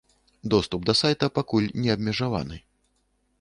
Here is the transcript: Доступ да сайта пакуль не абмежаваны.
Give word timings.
Доступ 0.53 0.87
да 0.89 0.95
сайта 1.01 1.29
пакуль 1.37 1.69
не 1.83 1.93
абмежаваны. 1.97 2.57